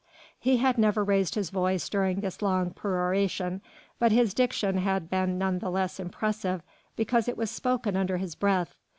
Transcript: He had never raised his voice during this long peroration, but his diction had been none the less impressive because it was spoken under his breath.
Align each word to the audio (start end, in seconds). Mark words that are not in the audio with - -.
He 0.39 0.57
had 0.57 0.79
never 0.79 1.03
raised 1.03 1.35
his 1.35 1.51
voice 1.51 1.87
during 1.87 2.21
this 2.21 2.41
long 2.41 2.71
peroration, 2.71 3.61
but 3.99 4.11
his 4.11 4.33
diction 4.33 4.79
had 4.79 5.11
been 5.11 5.37
none 5.37 5.59
the 5.59 5.69
less 5.69 5.99
impressive 5.99 6.63
because 6.95 7.27
it 7.27 7.37
was 7.37 7.51
spoken 7.51 7.95
under 7.95 8.17
his 8.17 8.33
breath. 8.33 8.73